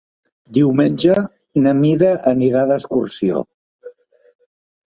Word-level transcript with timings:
Diumenge 0.57 1.17
na 1.65 1.73
Mira 1.83 2.09
anirà 2.33 2.65
d'excursió. 2.73 3.45